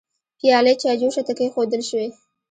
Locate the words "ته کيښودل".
1.27-1.81